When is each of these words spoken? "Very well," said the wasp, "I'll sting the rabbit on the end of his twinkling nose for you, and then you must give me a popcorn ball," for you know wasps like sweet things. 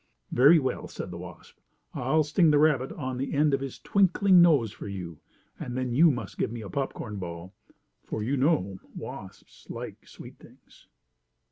"Very 0.31 0.57
well," 0.57 0.87
said 0.87 1.11
the 1.11 1.19
wasp, 1.19 1.59
"I'll 1.93 2.23
sting 2.23 2.49
the 2.49 2.57
rabbit 2.57 2.91
on 2.93 3.17
the 3.17 3.35
end 3.35 3.53
of 3.53 3.59
his 3.61 3.77
twinkling 3.77 4.41
nose 4.41 4.71
for 4.71 4.87
you, 4.87 5.19
and 5.59 5.77
then 5.77 5.93
you 5.93 6.09
must 6.09 6.39
give 6.39 6.51
me 6.51 6.61
a 6.63 6.71
popcorn 6.71 7.17
ball," 7.17 7.53
for 8.03 8.23
you 8.23 8.35
know 8.35 8.79
wasps 8.95 9.69
like 9.69 10.07
sweet 10.07 10.39
things. 10.39 10.87